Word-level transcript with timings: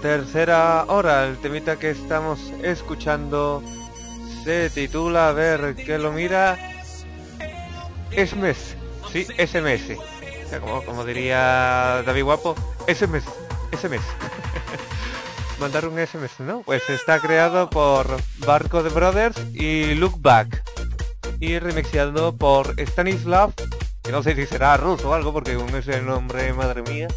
tercera 0.00 0.84
hora. 0.88 1.26
El 1.26 1.38
temita 1.38 1.78
que 1.78 1.90
estamos 1.90 2.52
escuchando 2.62 3.62
se 4.44 4.70
titula, 4.70 5.28
a 5.28 5.32
ver 5.32 5.74
que 5.74 5.98
lo 5.98 6.12
mira, 6.12 6.58
SMS. 8.10 8.76
Sí, 9.12 9.24
SMS. 9.24 9.98
Como, 10.60 10.82
como 10.84 11.04
diría 11.04 12.02
David 12.06 12.24
Guapo, 12.24 12.54
SMS. 12.86 13.24
SMS. 13.78 14.04
Mandar 15.60 15.88
un 15.88 15.98
SMS, 15.98 16.40
¿no? 16.40 16.62
Pues 16.62 16.88
está 16.88 17.20
creado 17.20 17.68
por 17.68 18.06
Barco 18.38 18.82
de 18.82 18.90
Brothers 18.90 19.38
y 19.52 19.94
Look 19.94 20.20
Back. 20.20 20.62
Y 21.40 21.58
remixeado 21.58 22.36
por 22.36 22.80
Stanislav, 22.80 23.52
que 24.02 24.12
no 24.12 24.22
sé 24.22 24.34
si 24.34 24.46
será 24.46 24.76
ruso 24.76 25.10
o 25.10 25.14
algo, 25.14 25.32
porque 25.32 25.54
con 25.54 25.68
ese 25.74 26.00
nombre, 26.00 26.52
madre 26.52 26.82
mía. 26.82 27.08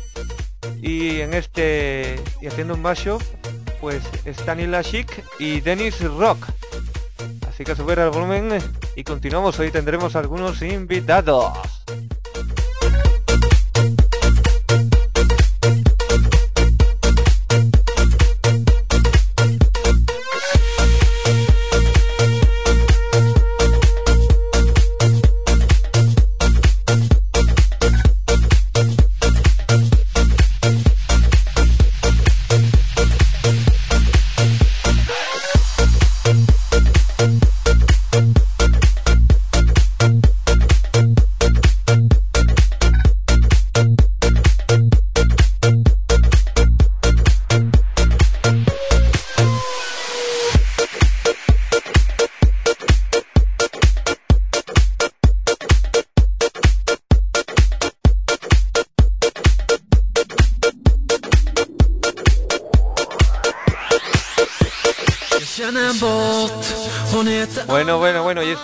Y 0.82 1.22
en 1.22 1.34
este, 1.34 2.20
y 2.42 2.48
haciendo 2.48 2.74
un 2.76 2.82
mashup, 2.82 3.22
pues 3.80 4.04
Stanislav 4.26 4.84
Chic 4.84 5.24
y 5.40 5.62
Dennis 5.62 6.02
Rock. 6.02 6.48
Así 7.48 7.64
que 7.64 7.76
subir 7.76 8.00
el 8.00 8.10
volumen 8.10 8.60
y 8.96 9.04
continuamos. 9.04 9.60
Hoy 9.60 9.72
tendremos 9.72 10.16
algunos 10.16 10.62
invitados. 10.62 11.54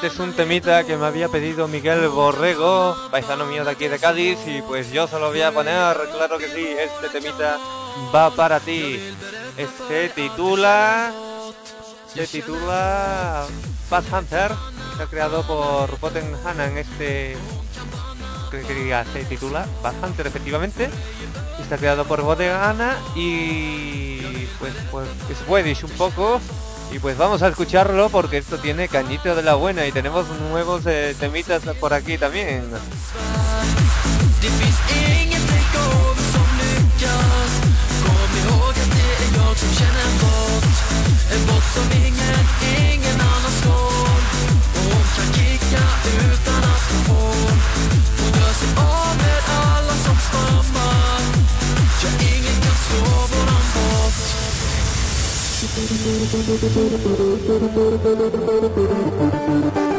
Es 0.08 0.20
un 0.20 0.32
temita 0.32 0.86
que 0.86 0.96
me 0.96 1.06
había 1.06 1.28
pedido 1.28 1.68
Miguel 1.68 2.08
Borrego, 2.08 2.96
paisano 3.12 3.46
mío 3.46 3.66
de 3.66 3.72
aquí 3.72 3.90
de 3.90 4.00
Cádiz, 4.00 4.40
y 4.48 4.62
pues 4.62 4.90
yo 4.90 5.06
se 5.06 5.20
lo 5.20 5.28
voy 5.28 5.42
a 5.42 5.52
poner, 5.52 5.98
claro 6.16 6.38
que 6.38 6.48
sí, 6.48 6.66
este 6.66 7.10
temita 7.10 7.58
va 8.16 8.30
para 8.32 8.62
ti. 8.62 9.02
Este 9.58 10.10
titula... 10.10 11.12
Se 12.14 12.26
titula 12.26 13.46
Path 13.90 14.06
Hunter, 14.14 14.52
está 14.94 15.08
creado 15.08 15.46
por 15.46 16.00
Botten 16.00 16.34
Hanan, 16.46 16.78
este... 16.78 17.38
que 18.50 19.04
se 19.14 19.26
titula 19.26 19.68
Path 19.82 19.96
Hunter, 20.02 20.28
efectivamente. 20.28 20.90
Está 21.60 21.78
creado 21.78 22.06
por 22.06 22.22
Hanan 22.22 22.96
y... 23.14 24.48
pues, 24.58 24.74
pues, 24.90 25.10
es 25.30 25.38
Swedish 25.46 25.84
un 25.84 25.92
poco. 25.92 26.40
Y 26.92 27.00
pues 27.00 27.18
vamos 27.18 27.42
a 27.42 27.50
escucharlo 27.50 28.10
porque 28.10 28.38
esto 28.38 28.58
tiene 28.58 28.88
cañito 28.88 29.36
de 29.36 29.44
la 29.44 29.56
buena 29.56 29.86
y 29.86 29.92
tenemos 29.92 30.28
nuevos 30.50 30.84
eh, 30.86 31.16
temitas 31.20 31.64
por 31.80 31.94
aquí 31.94 32.18
también. 32.18 32.64
Thank 56.40 57.76
you. 59.76 59.97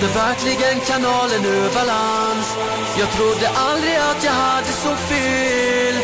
Den 0.00 0.14
verkligen 0.14 0.80
kanalen 0.80 1.44
ur 1.44 1.74
balans. 1.74 2.56
Jag 2.98 3.10
trodde 3.12 3.48
aldrig 3.48 3.96
att 3.96 4.24
jag 4.24 4.32
hade 4.32 4.72
så 4.84 4.96
fel 4.96 5.94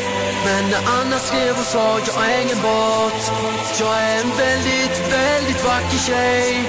Men 0.45 0.71
när 0.71 1.01
Anna 1.01 1.19
skrev 1.19 1.59
och 1.59 1.65
sa 1.65 1.99
jag 2.07 2.31
är 2.31 2.41
ingen 2.43 2.63
båt 2.63 3.33
Jag 3.81 4.03
är 4.03 4.21
en 4.21 4.31
väldigt, 4.37 5.13
väldigt 5.13 5.65
vacker 5.65 5.99
tjej. 6.07 6.65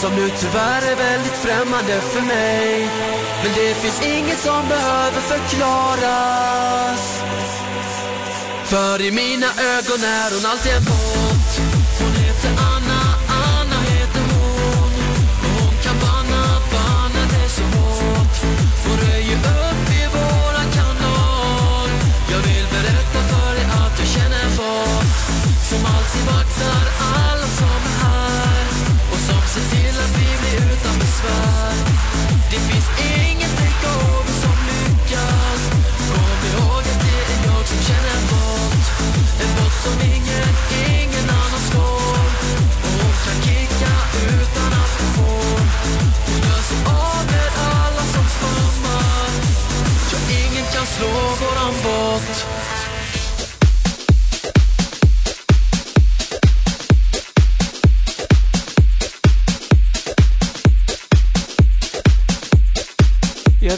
Som 0.00 0.16
nu 0.16 0.30
tyvärr 0.40 0.82
är 0.92 0.96
väldigt 0.96 1.36
främmande 1.44 2.00
för 2.00 2.20
mig. 2.20 2.88
Men 3.42 3.52
det 3.54 3.74
finns 3.74 4.02
inget 4.02 4.40
som 4.40 4.68
behöver 4.68 5.20
förklaras. 5.20 7.22
För 8.64 9.02
i 9.02 9.10
mina 9.10 9.46
ögon 9.46 10.04
är 10.04 10.30
hon 10.34 10.50
alltid 10.50 10.72
en 10.72 10.84
bot. 10.84 11.50
Hon 12.00 12.24
heter 12.24 12.48
Anna. 12.48 12.79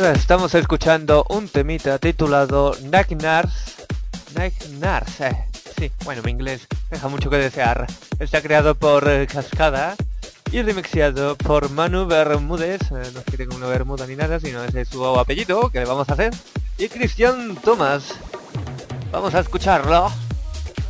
Estamos 0.03 0.53
escuchando 0.57 1.25
un 1.29 1.49
temita 1.49 1.97
titulado 1.99 2.77
Nagnars. 2.91 3.87
Nagnars, 4.35 5.21
eh. 5.21 5.45
Sí, 5.79 5.93
bueno, 6.05 6.23
mi 6.25 6.33
inglés 6.33 6.67
deja 6.91 7.07
mucho 7.07 7.31
que 7.31 7.37
desear. 7.37 7.87
Está 8.19 8.43
creado 8.43 8.75
por 8.75 9.09
eh, 9.09 9.29
Cascada 9.29 9.95
y 10.51 10.61
remixeado 10.63 11.37
por 11.37 11.71
Manu 11.71 12.07
Bermúdez. 12.07 12.81
eh, 12.91 13.13
no 13.15 13.23
quiere 13.23 13.47
como 13.47 13.59
una 13.59 13.69
bermuda 13.69 14.05
ni 14.09 14.17
nada, 14.17 14.41
sino 14.41 14.65
ese 14.65 14.81
es 14.81 14.89
su 14.89 15.05
apellido 15.07 15.71
que 15.71 15.79
le 15.79 15.87
vamos 15.87 16.09
a 16.09 16.15
hacer. 16.15 16.35
Y 16.79 16.89
Cristian 16.89 17.55
Thomas. 17.55 18.15
Vamos 19.13 19.37
a 19.37 19.41
escucharlo. 19.41 20.11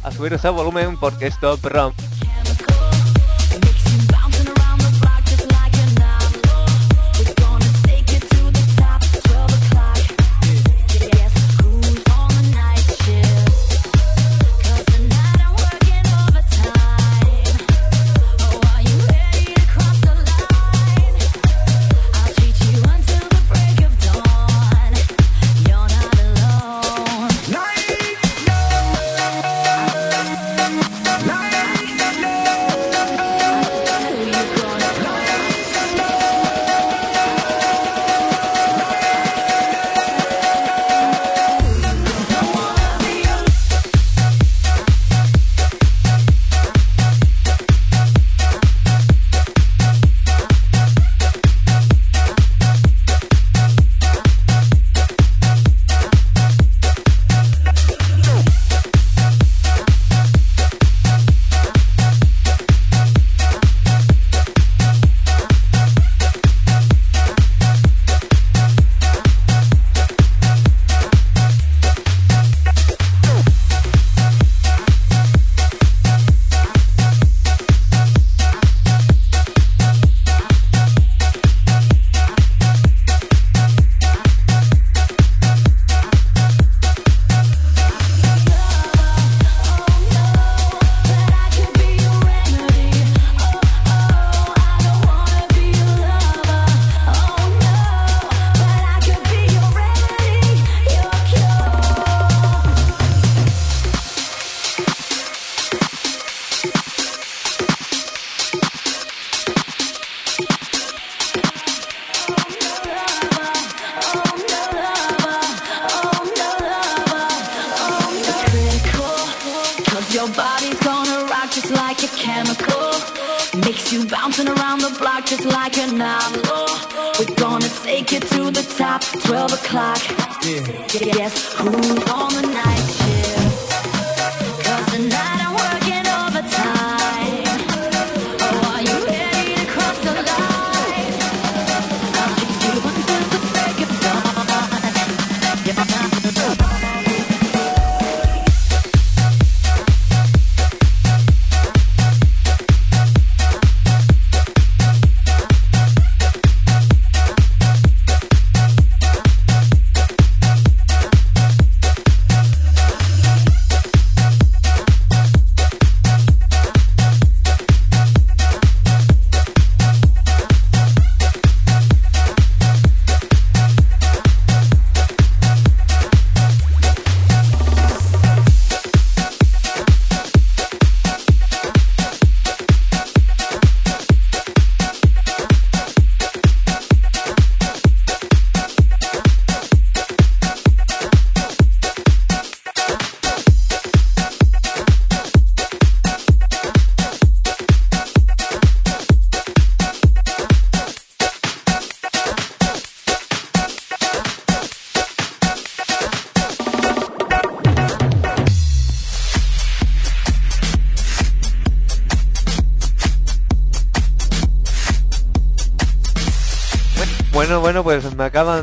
A 0.03 0.11
subir 0.11 0.33
ese 0.33 0.49
volumen 0.49 0.99
porque 0.99 1.27
esto 1.27 1.59
prom. 1.59 1.93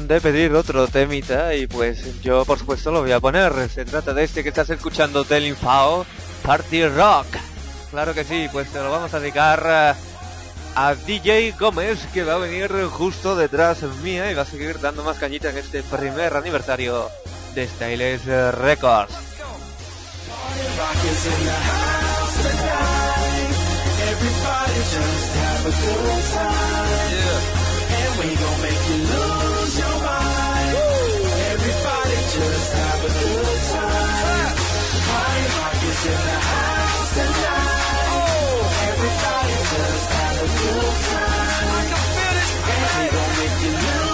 De 0.09 0.21
pedir 0.21 0.53
otro 0.55 0.87
temita 0.87 1.53
y 1.53 1.67
pues 1.67 2.19
yo 2.21 2.43
por 2.43 2.57
supuesto 2.57 2.91
lo 2.91 3.01
voy 3.01 3.11
a 3.11 3.19
poner. 3.19 3.69
Se 3.69 3.85
trata 3.85 4.11
de 4.11 4.23
este 4.23 4.41
que 4.41 4.49
estás 4.49 4.71
escuchando 4.71 5.23
del 5.23 5.45
Infao, 5.45 6.03
Party 6.43 6.87
Rock. 6.87 7.27
Claro 7.91 8.15
que 8.15 8.23
sí, 8.23 8.47
pues 8.51 8.69
te 8.69 8.79
lo 8.79 8.89
vamos 8.89 9.13
a 9.13 9.19
dedicar 9.19 9.67
a, 9.67 9.95
a 10.75 10.95
DJ 10.95 11.53
Gómez 11.59 11.99
que 12.11 12.23
va 12.23 12.33
a 12.33 12.37
venir 12.37 12.71
justo 12.89 13.35
detrás 13.35 13.83
mía 14.03 14.31
y 14.31 14.33
va 14.33 14.41
a 14.41 14.45
seguir 14.45 14.79
dando 14.79 15.03
más 15.03 15.19
cañita 15.19 15.51
en 15.51 15.59
este 15.59 15.83
primer 15.83 16.35
aniversario 16.35 17.07
de 17.53 17.67
Styles 17.67 18.25
Records. 18.25 19.13
rock 25.99 27.58
we 28.19 28.35
gon' 28.35 28.61
make 28.61 28.83
you 28.89 28.97
lose 29.13 29.79
your 29.79 29.97
mind. 30.03 30.75
Everybody 31.53 32.17
just 32.35 32.73
have 32.73 33.01
a 33.05 33.11
good 33.19 33.61
time. 33.73 34.55
Party 35.09 35.45
rock 35.57 35.83
is 35.89 36.05
in 36.13 36.21
the 36.27 36.39
house 36.51 37.11
tonight. 37.15 38.67
Everybody 38.91 39.55
just 39.71 40.09
have 40.17 40.37
a 40.43 40.49
good 40.59 40.97
time. 41.11 41.91
And 42.73 42.83
we 42.97 43.05
gon' 43.15 43.33
make 43.39 43.57
you 43.63 43.71
lose 43.71 44.08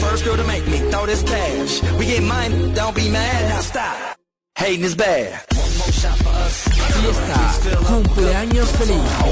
first 0.00 0.24
girl 0.24 0.36
to 0.36 0.44
make 0.44 0.66
me 0.66 0.78
throw 0.90 1.06
this 1.06 1.22
cash. 1.22 1.82
We 1.98 2.06
get 2.06 2.22
mine, 2.22 2.72
don't 2.74 2.96
be 2.96 3.10
mad, 3.10 3.48
now 3.50 3.60
stop. 3.60 4.16
Hating 4.56 4.84
is 4.84 4.94
bad. 4.94 5.44
One 5.54 5.76
more 5.78 5.92
shot 5.92 6.18
for 6.18 6.30
us. 6.30 6.68
Fiesta, 6.68 7.76
cumpleaños 7.84 8.70
feliz. 8.76 9.30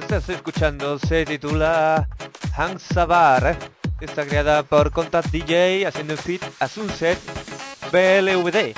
Que 0.00 0.14
estás 0.14 0.28
escuchando 0.28 0.98
se 0.98 1.24
titula 1.24 2.06
Hans 2.54 2.82
Sabar. 2.82 3.56
Está 3.98 4.26
creada 4.26 4.62
por 4.62 4.90
Contact 4.90 5.30
DJ 5.30 5.86
haciendo 5.86 6.12
un 6.12 6.18
feat 6.18 6.42
a 6.60 6.68
Sunset 6.68 7.18
BLVD. 7.90 8.74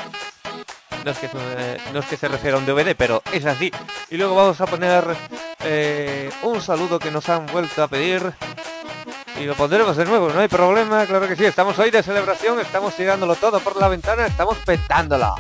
No 1.05 1.11
es, 1.11 1.19
que, 1.19 1.29
eh, 1.33 1.79
no 1.93 1.99
es 1.99 2.07
que 2.07 2.17
se 2.17 2.29
refiera 2.29 2.57
a 2.57 2.61
un 2.61 2.67
DVD, 2.67 2.95
pero 2.97 3.21
es 3.33 3.45
así. 3.47 3.73
Y 4.11 4.17
luego 4.17 4.37
vamos 4.37 4.61
a 4.61 4.67
poner 4.67 5.05
eh, 5.65 6.31
un 6.43 6.61
saludo 6.61 7.01
que 7.01 7.11
nos 7.11 7.29
han 7.29 7.47
vuelto 7.47 7.83
a 7.83 7.89
pedir. 7.89 8.33
Y 9.41 9.45
lo 9.45 9.57
pondremos 9.57 9.97
de 9.97 10.05
nuevo, 10.05 10.31
no 10.31 10.39
hay 10.39 10.49
problema, 10.49 11.05
claro 11.05 11.27
que 11.27 11.35
sí. 11.35 11.45
Estamos 11.45 11.77
hoy 11.81 11.91
de 11.91 12.03
celebración, 12.03 12.61
estamos 12.61 12.95
tirándolo 12.95 13.35
todo 13.35 13.59
por 13.59 13.77
la 13.77 13.89
ventana, 13.89 14.27
estamos 14.27 14.57
petándolo. 14.59 15.35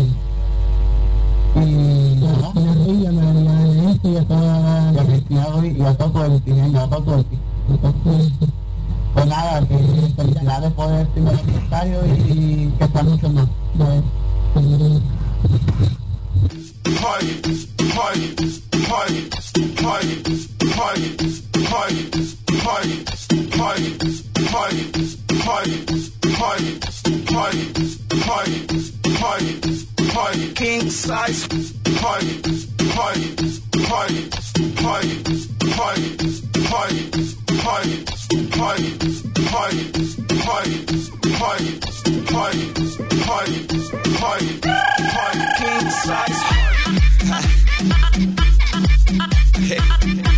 y, 0.00 1.60
y, 1.60 1.62
y 1.62 2.20
la 2.20 2.52
rodilla 2.52 3.12
me 3.12 3.32
venía 3.32 3.52
de 3.52 3.90
esto 3.92 4.08
y 4.08 4.12
yo 4.12 4.18
estaba 4.20 4.92
correteado 4.94 5.64
y 5.64 5.76
yo 5.76 5.88
estaba 5.88 6.12
correteado, 6.12 6.70
yo 6.72 6.84
estaba 6.84 7.04
correteado. 7.04 7.46
Pues 9.14 9.26
nada, 9.26 9.66
que 9.66 9.78
felicidades 10.14 10.72
por 10.72 10.92
el 10.92 11.06
primer 11.08 11.34
aniversario 11.34 12.00
y, 12.06 12.72
que 12.78 12.84
está 12.84 13.02
mucho 13.02 13.30
más. 13.30 13.48
Pues, 13.78 14.02
King 30.54 30.90
size. 30.90 31.46
Hey. 49.66 50.35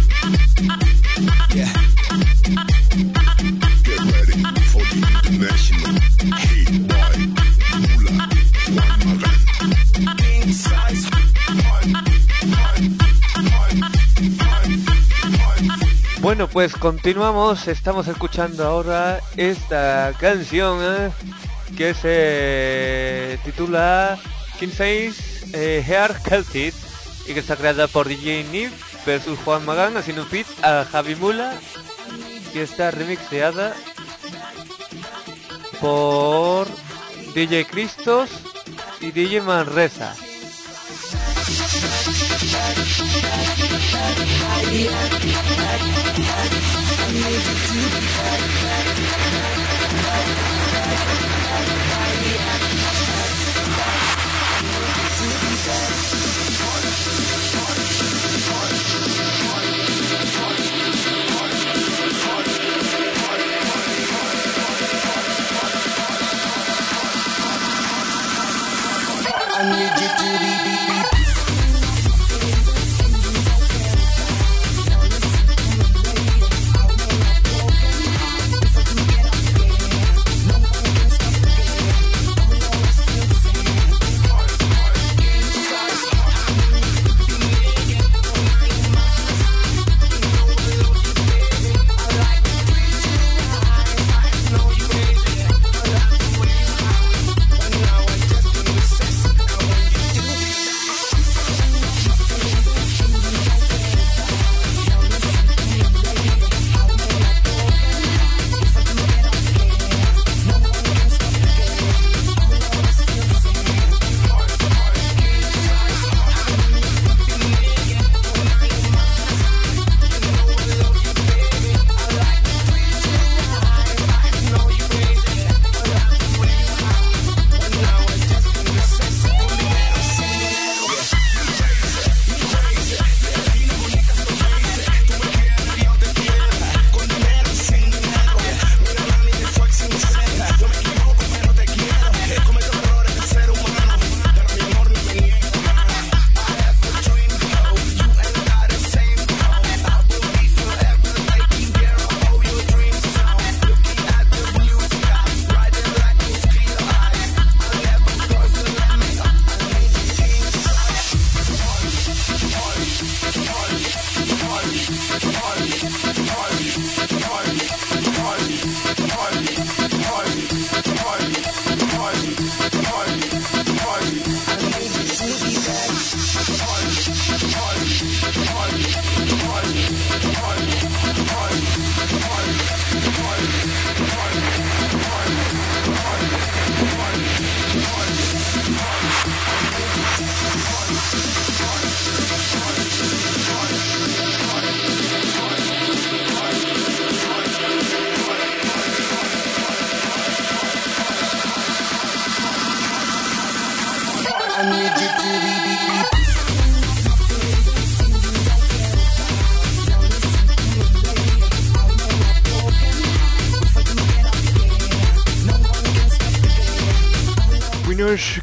Bueno, 16.21 16.47
pues 16.47 16.75
continuamos. 16.75 17.69
Estamos 17.69 18.07
escuchando 18.07 18.65
ahora 18.65 19.21
esta 19.37 20.13
canción 20.21 20.79
¿eh? 20.83 21.11
que 21.77 21.95
se 21.95 23.39
titula 23.45 24.19
King 24.59 24.69
Size 24.69 25.15
eh, 25.55 25.85
Hair 25.87 26.15
Celtic 26.15 26.75
y 27.27 27.33
que 27.33 27.41
está 27.41 27.57
creada 27.57 27.87
por 27.87 28.09
DJ 28.09 28.45
Nib 28.53 28.71
versus 29.09 29.39
Juan 29.43 29.65
Magán 29.65 29.97
haciendo 29.97 30.25
un 30.25 30.29
feat 30.29 30.47
a 30.63 30.85
Javi 30.85 31.15
Mula 31.15 31.55
y 32.53 32.59
está 32.59 32.91
remixeada 32.91 33.75
por 35.81 36.69
DJ 37.35 37.65
Cristos 37.65 38.29
y 39.01 39.11
DJ 39.11 39.41
Manresa. 39.41 40.15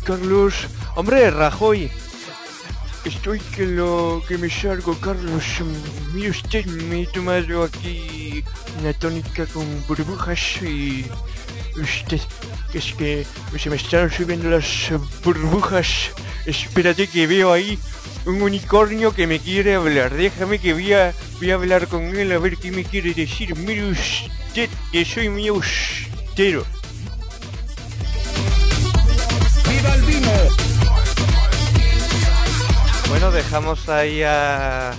Carlos. 0.03 0.67
Hombre, 0.95 1.31
Rajoy. 1.31 1.89
Estoy 3.03 3.39
que 3.39 3.65
lo 3.65 4.21
que 4.27 4.37
me 4.37 4.47
salgo, 4.47 4.93
Carlos. 4.99 5.43
Mire 6.13 6.29
usted, 6.29 6.65
me 6.67 7.01
he 7.01 7.07
tomado 7.07 7.63
aquí 7.63 8.43
una 8.79 8.93
tónica 8.93 9.47
con 9.47 9.65
burbujas 9.87 10.61
y 10.61 11.05
usted, 11.81 12.21
es 12.75 12.93
que 12.93 13.25
se 13.57 13.69
me 13.71 13.77
están 13.77 14.11
subiendo 14.11 14.51
las 14.51 14.91
burbujas. 15.23 16.11
Espérate 16.45 17.07
que 17.07 17.25
veo 17.25 17.51
ahí 17.51 17.79
un 18.25 18.43
unicornio 18.43 19.15
que 19.15 19.25
me 19.25 19.39
quiere 19.39 19.73
hablar. 19.73 20.13
Déjame 20.13 20.59
que 20.59 20.73
voy 20.73 20.93
a, 20.93 21.11
voy 21.39 21.49
a 21.49 21.55
hablar 21.55 21.87
con 21.87 22.03
él 22.15 22.31
a 22.31 22.37
ver 22.37 22.57
qué 22.57 22.71
me 22.71 22.83
quiere 22.83 23.15
decir. 23.15 23.55
Mire 23.55 23.89
usted 23.89 24.69
que 24.91 25.03
soy 25.05 25.29
muy 25.29 25.47
austero. 25.47 26.63
Bueno, 33.09 33.31
dejamos 33.31 33.87
ahí 33.89 34.23
a, 34.23 34.91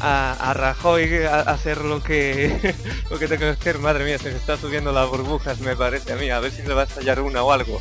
a, 0.00 0.32
a 0.50 0.54
Rajoy 0.54 1.24
a- 1.24 1.40
hacer 1.40 1.78
lo 1.78 2.02
que 2.02 2.74
lo 3.10 3.18
que 3.18 3.26
tengo 3.26 3.40
que 3.40 3.48
hacer. 3.48 3.78
Madre 3.78 4.04
mía, 4.04 4.18
se 4.18 4.30
me 4.30 4.36
está 4.36 4.56
subiendo 4.56 4.92
las 4.92 5.08
burbujas, 5.08 5.58
me 5.60 5.74
parece 5.76 6.12
a 6.12 6.16
mí. 6.16 6.30
A 6.30 6.40
ver 6.40 6.52
si 6.52 6.62
le 6.62 6.74
va 6.74 6.82
a 6.82 6.84
estallar 6.84 7.20
una 7.20 7.42
o 7.42 7.52
algo. 7.52 7.80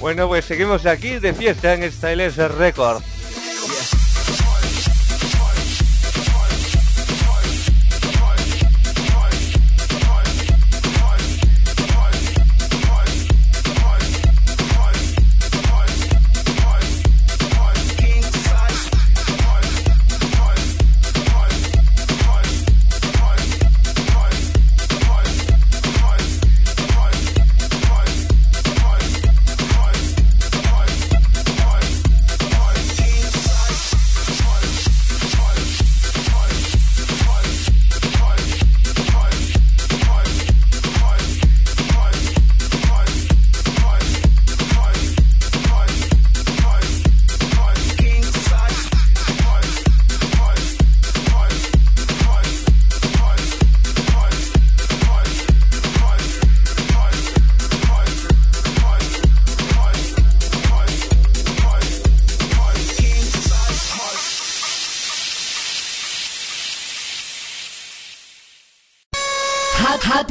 Bueno, 0.00 0.28
pues 0.28 0.44
seguimos 0.44 0.86
aquí 0.86 1.18
de 1.18 1.34
fiesta 1.34 1.74
en 1.74 1.90
Styles 1.90 2.36
Record. 2.36 3.02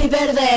Ha- 0.09 0.56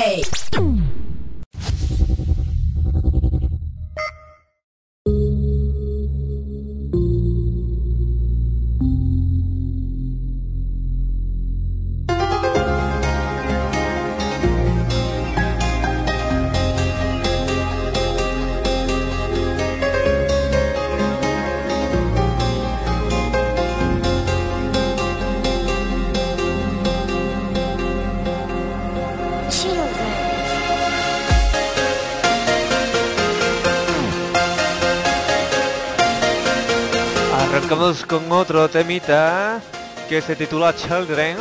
con 38.11 38.29
otro 38.33 38.69
temita 38.69 39.61
que 40.09 40.21
se 40.21 40.35
titula 40.35 40.75
Children 40.75 41.37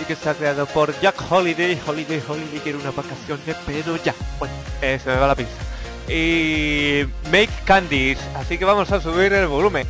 y 0.00 0.04
que 0.04 0.14
está 0.14 0.34
creado 0.34 0.66
por 0.66 0.92
Jack 1.00 1.14
Holiday. 1.30 1.80
Holiday, 1.86 2.20
Holiday 2.26 2.58
quiere 2.58 2.78
una 2.78 2.90
vacaciones, 2.90 3.56
pero 3.64 3.96
ya. 4.02 4.12
Bueno, 4.40 4.52
se 4.80 5.00
me 5.06 5.14
va 5.14 5.28
la 5.28 5.36
pinza. 5.36 5.52
Y 6.08 7.04
Make 7.30 7.52
Candies, 7.64 8.18
así 8.34 8.58
que 8.58 8.64
vamos 8.64 8.90
a 8.90 9.00
subir 9.00 9.32
el 9.32 9.46
volumen. 9.46 9.86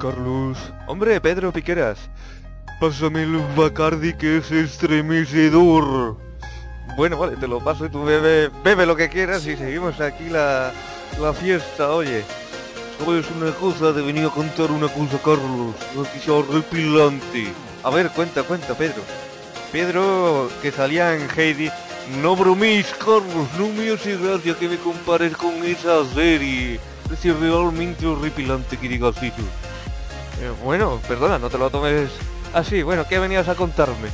Carlos. 0.00 0.56
Hombre, 0.86 1.20
Pedro 1.20 1.52
Piqueras. 1.52 1.98
Pásame 2.80 3.24
el 3.24 3.36
Bacardi 3.54 4.14
que 4.14 4.38
es 4.38 4.50
estremecedor. 4.50 6.16
Bueno, 6.96 7.18
vale, 7.18 7.36
te 7.36 7.46
lo 7.46 7.62
paso 7.62 7.84
y 7.84 7.90
tú 7.90 8.02
bebe, 8.02 8.50
bebe 8.64 8.86
lo 8.86 8.96
que 8.96 9.10
quieras 9.10 9.46
y 9.46 9.56
seguimos 9.56 10.00
aquí 10.00 10.30
la, 10.30 10.72
la 11.20 11.32
fiesta, 11.34 11.90
oye. 11.90 12.24
¿Sabes 12.98 13.26
una 13.30 13.52
cosa? 13.52 13.94
Te 13.94 14.00
venía 14.00 14.26
a 14.26 14.30
contar 14.30 14.70
una 14.70 14.88
cosa, 14.88 15.18
Carlos. 15.22 15.74
Cosa 15.94 16.32
horripilante. 16.32 17.52
A 17.84 17.90
ver, 17.90 18.08
cuenta, 18.10 18.42
cuenta, 18.42 18.74
Pedro. 18.74 19.02
Pedro, 19.70 20.50
que 20.62 20.72
salía 20.72 21.14
en 21.14 21.28
Heidi. 21.36 21.70
No 22.22 22.34
broméis, 22.34 22.86
Carlos, 22.98 23.48
no 23.58 23.68
me 23.68 23.92
hace 23.92 24.16
gracia 24.16 24.54
que 24.58 24.68
me 24.68 24.76
compares 24.78 25.36
con 25.36 25.62
esa 25.64 26.04
serie. 26.06 26.80
Es 27.12 27.40
realmente 27.40 28.06
horripilante 28.06 28.76
que 28.76 28.88
digas 28.88 29.22
eso. 29.22 29.69
Eh, 30.40 30.50
bueno, 30.64 31.00
perdona, 31.06 31.38
no 31.38 31.50
te 31.50 31.58
lo 31.58 31.70
tomes 31.70 32.10
así. 32.54 32.82
Bueno, 32.82 33.06
¿qué 33.08 33.18
venías 33.18 33.48
a 33.48 33.54
contarme? 33.54 34.08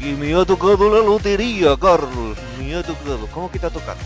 Y 0.00 0.12
me 0.12 0.34
ha 0.34 0.44
tocado 0.44 0.90
la 0.90 1.04
lotería, 1.04 1.76
Carlos. 1.80 2.36
Me 2.58 2.74
ha 2.74 2.82
tocado. 2.82 3.26
¿Cómo 3.32 3.50
que 3.50 3.58
te 3.58 3.66
ha 3.66 3.70
tocado? 3.70 3.96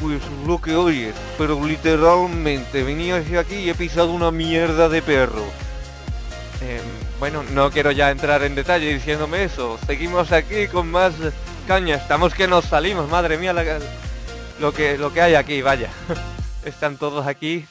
Pues 0.00 0.20
lo 0.46 0.60
que 0.60 0.76
oyes, 0.76 1.14
pero 1.36 1.64
literalmente 1.66 2.82
venía 2.84 3.16
hacia 3.16 3.40
aquí 3.40 3.56
y 3.56 3.70
he 3.70 3.74
pisado 3.74 4.12
una 4.12 4.30
mierda 4.30 4.88
de 4.88 5.02
perro. 5.02 5.42
Eh, 6.62 6.80
bueno, 7.18 7.42
no 7.52 7.70
quiero 7.70 7.90
ya 7.90 8.10
entrar 8.10 8.42
en 8.42 8.54
detalle 8.54 8.92
diciéndome 8.94 9.44
eso. 9.44 9.78
Seguimos 9.86 10.30
aquí 10.32 10.68
con 10.68 10.90
más 10.90 11.14
caña. 11.66 11.96
Estamos 11.96 12.34
que 12.34 12.46
nos 12.46 12.64
salimos, 12.66 13.08
madre 13.08 13.38
mía, 13.38 13.52
la- 13.52 13.78
lo 14.60 14.72
que 14.72 14.98
lo 14.98 15.12
que 15.12 15.22
hay 15.22 15.34
aquí, 15.34 15.62
vaya. 15.62 15.88
Están 16.64 16.96
todos 16.96 17.26
aquí. 17.26 17.66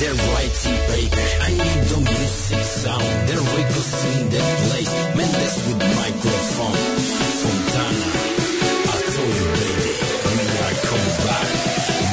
No 0.00 0.06
need 0.06 0.16
the 0.16 0.22
righty, 0.32 0.72
baby. 0.88 1.26
I 1.42 1.50
need 1.50 1.84
the 1.84 1.98
music 2.00 2.64
sound. 2.64 3.04
The 3.28 3.36
Rico's 3.36 3.92
in 4.16 4.30
the 4.30 4.40
place. 4.64 4.92
Mendes 5.14 5.56
with 5.66 5.76
microphone. 5.76 6.80
Fontana. 7.40 8.08
I 8.88 8.98
told 9.12 9.34
you, 9.36 9.48
baby. 9.60 9.92
When 10.24 10.40
I 10.40 10.72
come 10.88 11.08
back. 11.26 11.48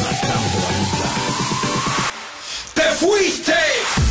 Matando 0.04 0.58
a 0.68 0.72
mi 0.76 0.86
¡Te 2.74 2.88
fuiste! 3.00 3.60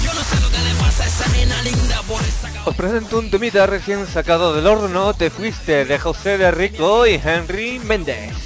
Yo 0.05 0.12
no 0.15 0.23
sé 0.25 0.37
lo 0.41 0.49
que 0.49 0.59
le 0.59 0.75
pasa 0.81 1.05
a 1.05 1.07
esa 1.07 1.29
nena 1.33 1.61
linda 1.62 2.03
por 2.09 2.23
esa 2.23 2.49
Os 2.65 2.75
presento 2.77 3.19
un 3.19 3.31
temita 3.31 3.67
recién 3.67 4.07
sacado 4.07 4.55
del 4.55 4.67
horno, 4.67 5.12
Te 5.12 5.29
Fuiste, 5.29 5.85
de 5.85 5.99
José 5.99 6.39
de 6.39 6.51
Rico 6.51 7.07
y 7.07 7.21
Henry 7.23 7.79
Méndez. 7.81 8.46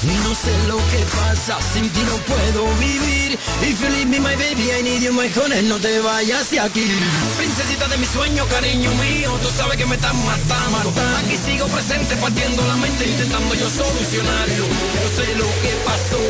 No 0.00 0.32
sé 0.32 0.54
lo 0.68 0.76
que 0.76 1.04
pasa, 1.16 1.58
sin 1.72 1.90
ti 1.90 2.00
no 2.06 2.16
puedo 2.18 2.72
vivir. 2.76 3.36
If 3.62 3.82
you 3.82 3.88
leave 3.88 4.06
me, 4.06 4.20
my 4.20 4.36
baby, 4.36 4.70
I 4.70 4.82
need 4.82 5.02
you, 5.02 5.12
my 5.12 5.26
honey, 5.26 5.62
no 5.68 5.76
te 5.80 5.98
vayas 5.98 6.50
de 6.50 6.60
aquí. 6.60 6.86
Princesita 7.36 7.88
de 7.88 7.96
mi 7.96 8.06
sueño, 8.06 8.46
cariño 8.46 8.94
mío, 8.94 9.36
tú 9.42 9.50
sabes 9.50 9.76
que 9.76 9.86
me 9.86 9.96
estás 9.96 10.14
matando. 10.14 10.92
Aquí 11.18 11.36
sigo 11.36 11.66
presente, 11.66 12.14
partiendo 12.16 12.64
la 12.64 12.76
mente, 12.76 13.08
intentando 13.08 13.54
yo 13.56 13.68
solucionarlo. 13.68 14.66
Yo 14.66 15.08
sé 15.16 15.34
lo 15.34 15.46
que 15.62 15.72
pasó 15.84 16.20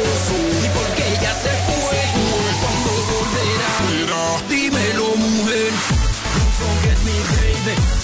y 0.65 0.69
por 0.71 0.89
qué 0.97 1.05
ella 1.13 1.35
se 1.35 1.53
fue. 1.69 2.01
Cuando 2.63 2.91
volverá, 3.13 4.49
dímelo, 4.49 5.15
mujer. 5.15 5.73
Don't 6.35 6.53
forget 6.57 6.99
me, 7.05 7.17
baby. 7.37 7.98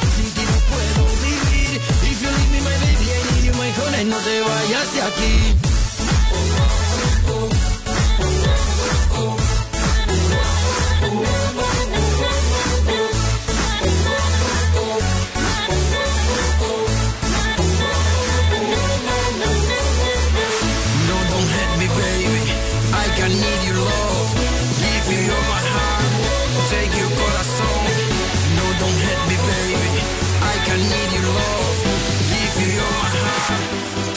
Pasa, 0.00 0.06
sin 0.16 0.30
ti 0.34 0.42
no 0.42 0.58
puedo 0.70 1.06
vivir. 1.22 1.80
If 2.10 2.22
you 2.22 2.30
leave 2.30 2.50
me, 2.52 2.60
my 2.60 2.76
baby, 2.84 3.06
I 3.12 3.20
need 3.34 3.44
you, 3.44 3.52
my 3.54 3.70
honey, 3.70 4.04
no 4.04 4.18
te 4.18 4.40
vayas 4.40 4.92
de 4.94 5.02
aquí. 5.02 5.73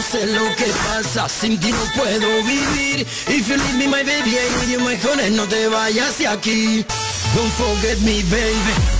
No 0.00 0.06
sé 0.06 0.26
lo 0.28 0.56
que 0.56 0.64
pasa, 0.88 1.28
sin 1.28 1.60
ti 1.60 1.70
no 1.70 1.84
puedo 1.94 2.42
vivir. 2.44 3.06
If 3.28 3.48
you 3.50 3.56
leave 3.58 3.76
me, 3.76 3.86
my 3.86 4.02
baby, 4.02 4.30
I 4.30 4.66
need 4.66 4.78
you, 4.78 5.36
no 5.36 5.46
te 5.46 5.68
vayas 5.68 6.16
de 6.16 6.26
aquí. 6.26 6.86
Don't 7.34 7.52
forget 7.52 8.00
me, 8.00 8.22
baby. 8.22 8.99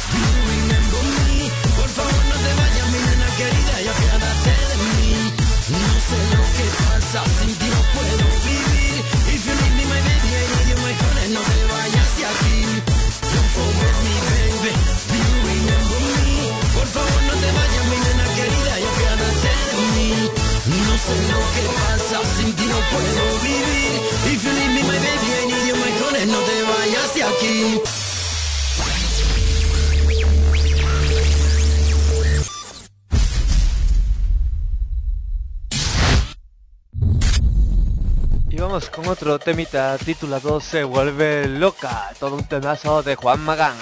Otro 39.11 39.41
temita 39.41 39.99
titulado 39.99 40.61
Se 40.61 40.85
vuelve 40.85 41.49
loca, 41.49 42.13
todo 42.21 42.37
un 42.37 42.45
temazo 42.45 43.03
de 43.03 43.17
Juan 43.17 43.41
Magán. 43.41 43.77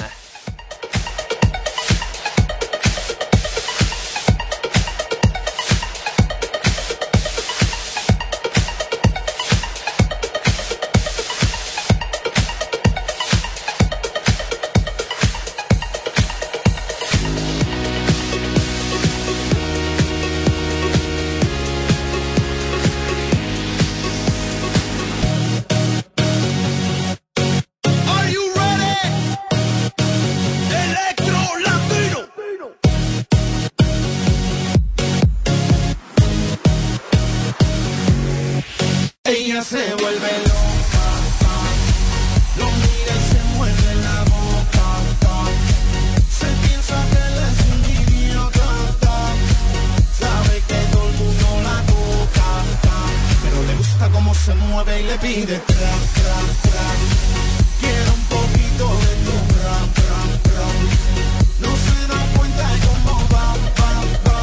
Se 54.48 54.54
mueve 54.54 55.02
y 55.02 55.04
le 55.04 55.18
pide 55.18 55.58
tra, 55.58 55.94
tra, 56.16 56.36
tra. 56.64 56.86
Quiero 57.80 58.10
un 58.18 58.24
poquito 58.34 58.84
de 59.04 59.12
tu 59.24 59.34
ram, 59.60 59.88
ram, 60.08 60.30
ram. 60.56 60.78
No 61.64 61.70
se 61.84 61.96
da 62.12 62.20
cuenta 62.34 62.64
cómo 62.86 63.12
va, 63.34 63.48
va, 63.78 63.92
va. 64.26 64.42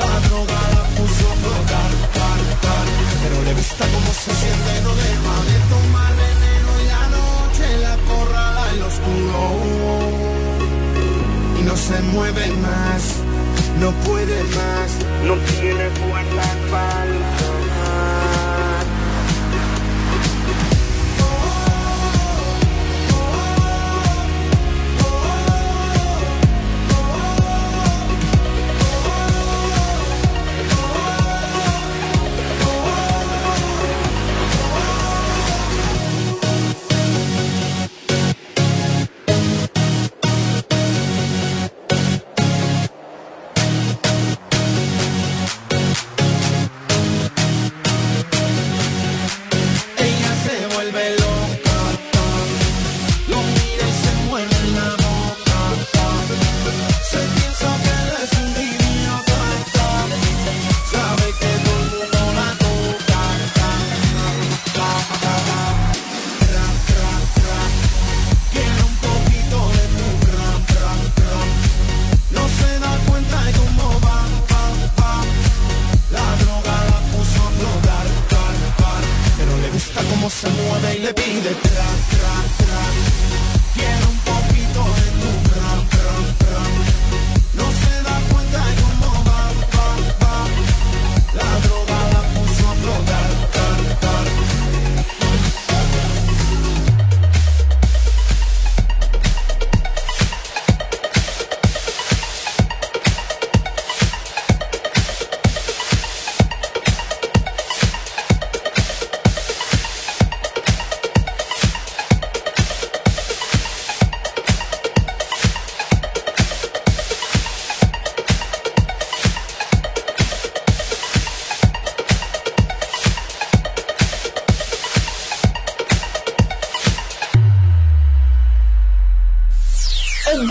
La 0.00 0.12
droga 0.26 0.60
la 0.76 0.84
puso 0.96 1.24
a 1.32 1.36
flotar, 1.42 1.90
tar, 2.16 2.40
tar. 2.64 2.86
Pero 3.22 3.36
le 3.46 3.52
gusta 3.60 3.84
cómo 3.94 4.10
se 4.22 4.32
siente, 4.40 4.72
no 4.84 4.92
deja 5.04 5.34
de 5.50 5.56
tomar 5.72 6.12
veneno 6.24 6.70
y 6.82 6.84
la 6.94 7.04
noche 7.18 7.66
la 7.86 7.94
corrala 8.08 8.62
en 8.72 8.76
lo 8.80 8.86
oscuro. 8.92 9.40
Y 11.58 11.62
no 11.68 11.76
se 11.76 12.00
mueve 12.14 12.46
más, 12.68 13.02
no 13.82 13.90
puede 14.06 14.38
más, 14.58 14.88
no 15.28 15.34
tiene 15.52 15.90
fuerza 16.00 16.46
para 16.70 17.33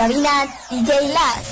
cabina 0.04 0.46
DJ 0.70 1.14
Las. 1.14 1.43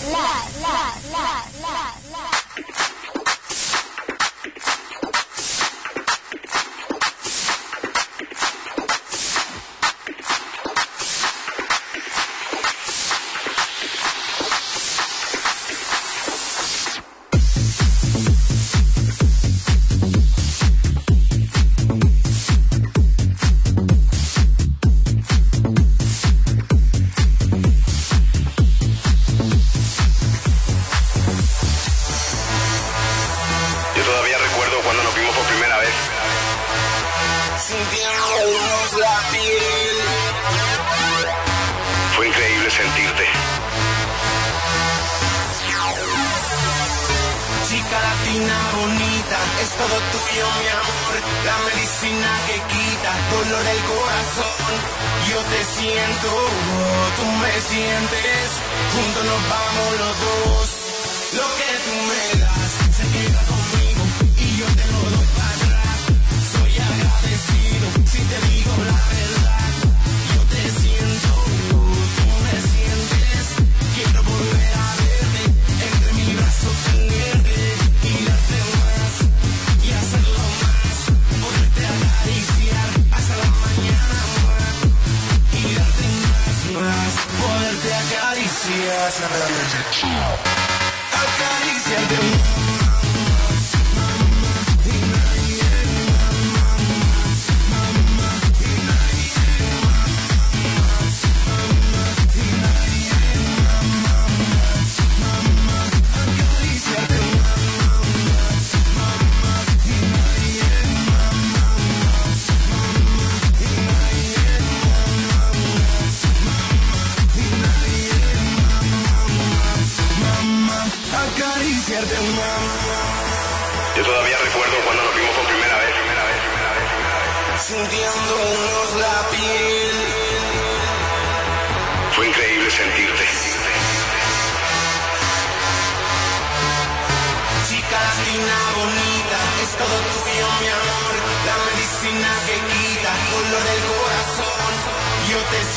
días 88.73 89.21
a 89.21 89.29
la 89.29 89.49
noche. 89.49 90.41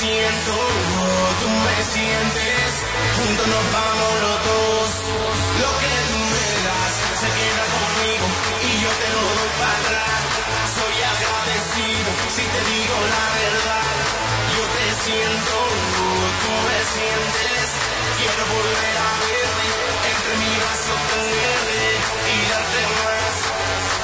siento, 0.04 0.54
tú 1.40 1.48
me 1.48 1.76
sientes, 1.94 2.68
juntos 3.16 3.46
nos 3.48 3.64
vamos 3.72 4.12
los 4.24 4.38
dos. 4.48 4.88
Lo 5.64 5.70
que 5.80 5.94
tú 6.10 6.18
me 6.34 6.48
das 6.68 6.92
se 7.22 7.28
queda 7.38 7.64
conmigo 7.76 8.26
y 8.68 8.70
yo 8.84 8.90
te 9.00 9.08
lo 9.14 9.22
doy 9.38 9.52
para 9.60 9.76
atrás. 9.80 10.20
Soy 10.76 10.96
agradecido 11.14 12.10
si 12.36 12.44
te 12.52 12.60
digo 12.72 12.96
la 13.16 13.26
verdad. 13.40 13.94
Yo 14.54 14.64
te 14.76 14.86
siento, 15.04 15.56
tú 16.42 16.52
me 16.68 16.78
sientes, 16.94 17.64
quiero 18.20 18.42
volver 18.54 18.96
a 19.08 19.12
verte, 19.24 19.66
entre 20.12 20.32
mis 20.42 20.54
brazos 20.60 21.00
tenerte 21.12 21.82
y 22.34 22.38
darte 22.52 22.82
más 23.04 23.34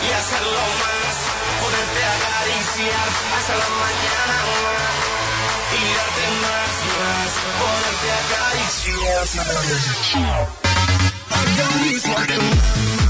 y 0.01 0.09
hacerlo 0.21 0.65
más, 0.81 1.15
poderte 1.61 2.01
acariciar 2.17 3.09
hasta 3.37 3.55
la 3.63 3.69
mañana 3.85 4.37
más. 4.65 5.30
tirarte 5.71 6.27
más, 6.45 6.73
más, 6.99 7.33
ponerte 7.61 8.09
a 8.11 8.21
acariciar. 8.25 9.21
I 11.33 11.45
got 11.57 11.73
you, 11.85 13.10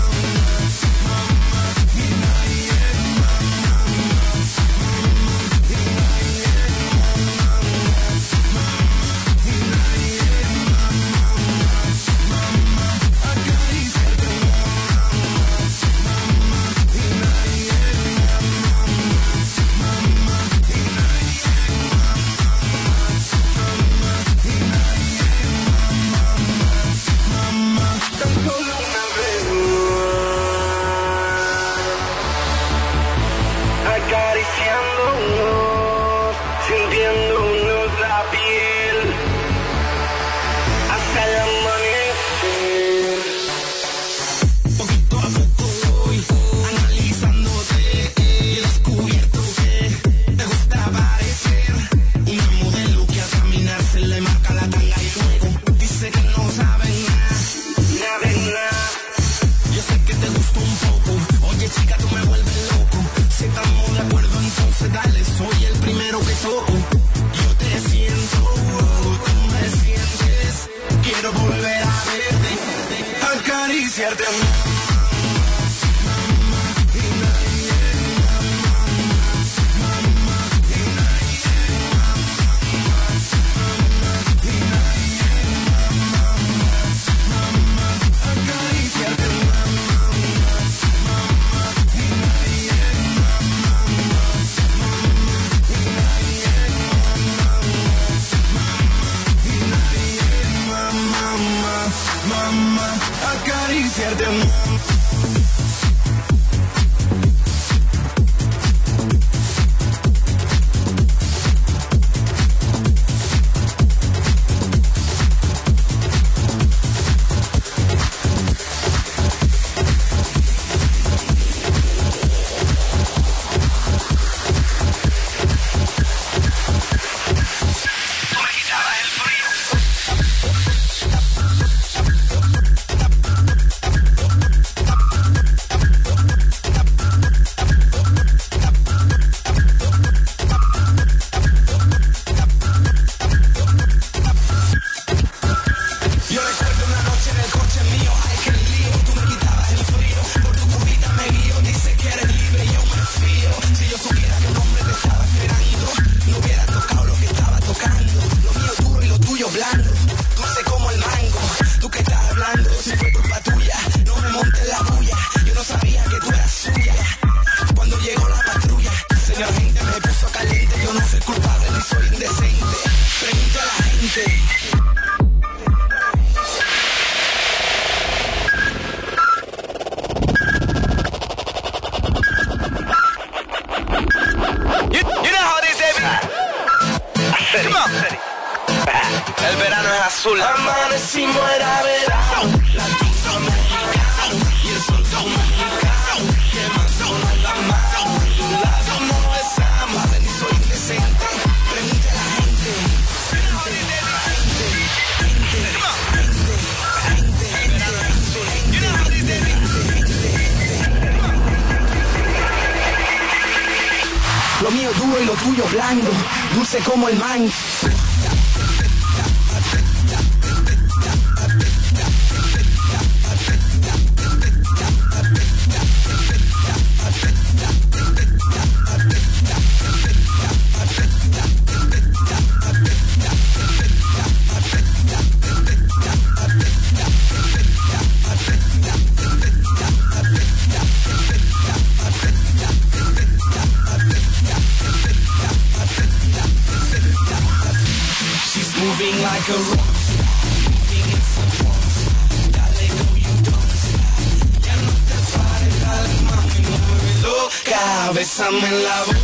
Bésame 258.20 258.68
en 258.68 258.82
la 258.84 259.02
boca. 259.04 259.18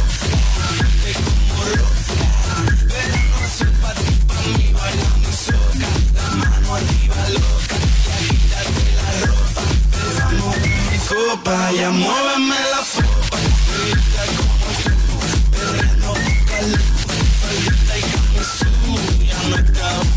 Ponte 0.78 1.12
como 1.20 1.64
loca. 1.76 2.02
Verano 2.88 3.36
azul 3.44 3.72
pa' 3.82 3.92
ti, 3.92 4.08
pa' 4.26 4.40
mí, 4.56 4.72
bailando 4.72 5.28
en 5.28 5.36
soca. 5.44 5.88
La 6.14 6.26
mano 6.40 6.68
arriba, 6.76 7.18
loca. 7.34 7.76
Ya 8.06 8.16
quítate 8.26 8.88
la 8.96 9.08
ropa. 9.26 9.62
Bebamos 9.92 10.56
mi 10.56 10.98
copa. 11.08 11.56
Ya 11.72 11.90
muéveme 11.90 12.58
la 12.72 12.82
popa. 12.94 13.38
Grita 13.84 14.22
como 14.36 14.66
tú. 14.82 15.16
Perreando 15.52 16.08
boca 16.08 16.58
luz. 16.72 16.88
Solita 17.40 17.94
y 17.98 18.02
camisú. 18.12 18.72
Ya 19.26 19.38
no 19.50 19.56
acabo. 19.56 20.15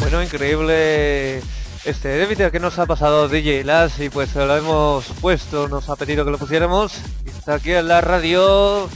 Bueno, 0.00 0.22
increíble 0.24 1.40
este 1.84 2.08
débito 2.08 2.50
que 2.50 2.58
nos 2.58 2.80
ha 2.80 2.86
pasado 2.86 3.28
DJ 3.28 3.62
Las 3.62 4.00
y 4.00 4.10
pues 4.10 4.34
lo 4.34 4.56
hemos 4.56 5.04
puesto, 5.20 5.68
nos 5.68 5.88
ha 5.88 5.94
pedido 5.94 6.24
que 6.24 6.32
lo 6.32 6.38
pusiéramos. 6.38 6.94
Está 7.24 7.54
aquí 7.54 7.74
en 7.74 7.86
la 7.86 8.00
radio, 8.00 8.88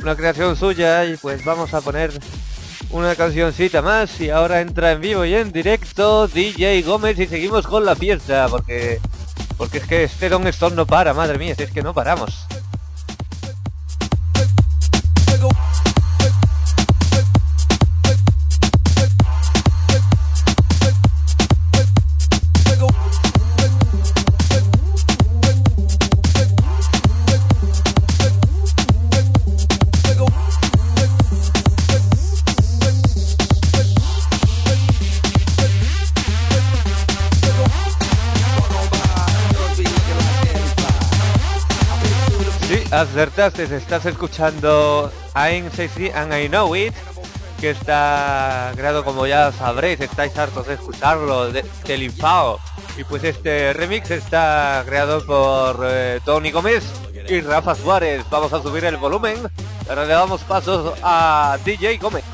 una 0.00 0.14
creación 0.14 0.54
suya 0.54 1.04
y 1.06 1.16
pues 1.16 1.44
vamos 1.44 1.74
a 1.74 1.80
poner 1.80 2.12
una 2.90 3.16
cancioncita 3.16 3.82
más 3.82 4.20
y 4.20 4.30
ahora 4.30 4.60
entra 4.60 4.92
en 4.92 5.00
vivo 5.00 5.24
y 5.24 5.34
en 5.34 5.50
directo 5.50 6.28
DJ 6.28 6.82
Gómez 6.82 7.18
y 7.18 7.26
seguimos 7.26 7.66
con 7.66 7.84
la 7.84 7.96
fiesta 7.96 8.46
porque 8.48 9.00
porque 9.56 9.78
es 9.78 9.86
que 9.86 10.04
este 10.04 10.28
Don 10.28 10.46
Stone 10.46 10.76
no 10.76 10.86
para, 10.86 11.14
madre 11.14 11.36
mía, 11.36 11.56
si 11.56 11.64
es 11.64 11.72
que 11.72 11.82
no 11.82 11.92
paramos. 11.92 12.46
Acertaste, 43.04 43.64
estás 43.64 44.06
escuchando 44.06 45.12
I'm 45.34 45.70
Sexy 45.70 46.10
and 46.10 46.32
I 46.32 46.48
Know 46.48 46.74
It, 46.74 46.94
que 47.60 47.70
está 47.70 48.72
creado 48.74 49.04
como 49.04 49.26
ya 49.26 49.52
sabréis, 49.52 50.00
estáis 50.00 50.36
hartos 50.38 50.66
de 50.66 50.74
escucharlo, 50.74 51.52
de, 51.52 51.64
del 51.86 52.02
Infao. 52.02 52.58
Y 52.96 53.04
pues 53.04 53.24
este 53.24 53.72
remix 53.72 54.10
está 54.10 54.82
creado 54.86 55.24
por 55.26 55.84
eh, 55.84 56.20
Tony 56.24 56.50
Gómez 56.50 56.84
y 57.28 57.40
Rafa 57.40 57.74
Suárez. 57.74 58.24
Vamos 58.30 58.52
a 58.52 58.62
subir 58.62 58.84
el 58.84 58.96
volumen, 58.96 59.38
pero 59.86 60.04
le 60.04 60.12
damos 60.12 60.40
pasos 60.42 60.94
a 61.02 61.58
DJ 61.64 61.98
Gómez. 61.98 62.24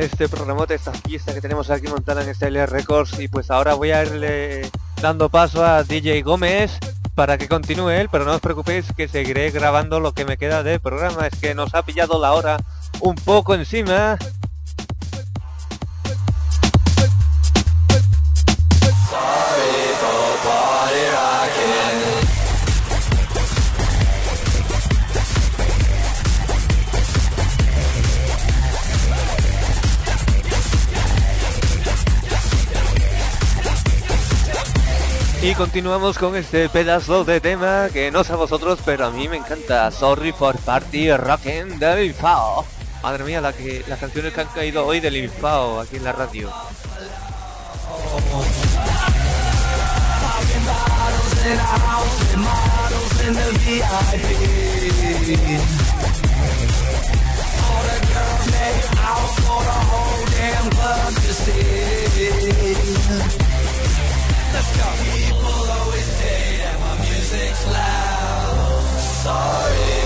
Este 0.00 0.28
programote, 0.28 0.74
esta 0.74 0.92
fiesta 0.92 1.34
que 1.34 1.40
tenemos 1.40 1.70
aquí 1.70 1.86
montada 1.88 2.22
en 2.22 2.34
Styler 2.34 2.70
Records 2.70 3.20
y 3.20 3.28
pues 3.28 3.50
ahora 3.50 3.74
voy 3.74 3.90
a 3.90 4.02
irle 4.02 4.70
dando 5.00 5.28
paso 5.28 5.64
a 5.64 5.82
DJ 5.84 6.22
Gómez 6.22 6.78
para 7.14 7.36
que 7.36 7.48
continúe 7.48 7.90
él, 7.90 8.08
pero 8.10 8.24
no 8.24 8.32
os 8.32 8.40
preocupéis 8.40 8.86
que 8.96 9.08
seguiré 9.08 9.50
grabando 9.50 10.00
lo 10.00 10.12
que 10.12 10.24
me 10.24 10.38
queda 10.38 10.62
de 10.62 10.80
programa, 10.80 11.26
es 11.26 11.38
que 11.38 11.54
nos 11.54 11.74
ha 11.74 11.82
pillado 11.82 12.18
la 12.20 12.32
hora 12.32 12.56
un 13.00 13.14
poco 13.14 13.54
encima. 13.54 14.16
Y 35.42 35.54
continuamos 35.54 36.18
con 36.18 36.36
este 36.36 36.68
pedazo 36.68 37.24
de 37.24 37.40
tema 37.40 37.88
que 37.90 38.10
no 38.10 38.22
sé 38.24 38.34
a 38.34 38.36
vosotros, 38.36 38.78
pero 38.84 39.06
a 39.06 39.10
mí 39.10 39.26
me 39.26 39.38
encanta. 39.38 39.90
Sorry 39.90 40.32
for 40.32 40.54
Party 40.58 41.10
Rockin' 41.16 41.78
del 41.78 42.04
Infao. 42.04 42.66
Madre 43.02 43.24
mía, 43.24 43.40
la 43.40 43.54
que, 43.54 43.82
las 43.88 43.98
canciones 43.98 44.34
que 44.34 44.40
han 44.42 44.48
caído 44.48 44.84
hoy 44.84 45.00
del 45.00 45.16
Infao 45.16 45.80
aquí 45.80 45.96
en 45.96 46.04
la 46.04 46.12
radio. 46.12 46.52
Let's 64.52 64.76
go. 64.76 64.86
People 65.16 65.70
always 65.78 66.08
say 66.20 66.56
that 66.62 66.76
my 66.80 66.94
music's 67.06 67.66
loud. 67.66 68.98
Sorry 68.98 69.99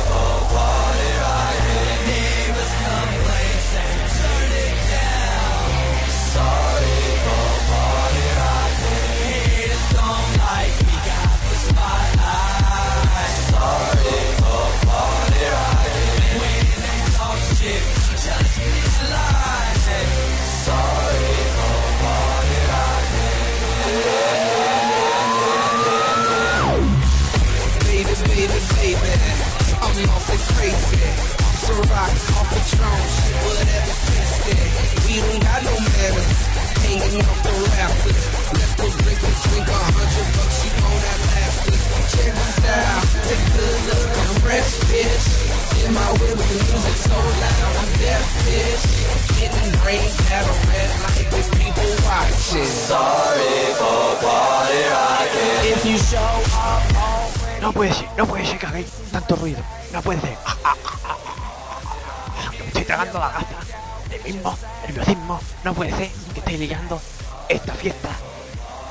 No 65.64 65.74
puede 65.74 65.90
ser 65.90 66.10
que 66.32 66.40
estéis 66.40 66.58
ligando 66.60 67.00
esta 67.48 67.72
fiesta. 67.74 68.10